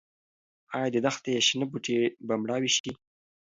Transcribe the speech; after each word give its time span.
ايا 0.75 0.87
د 0.93 0.97
دښتې 1.05 1.31
شنه 1.47 1.65
بوټي 1.71 1.97
به 2.27 2.33
مړاوي 2.41 2.69
شي؟ 2.77 2.91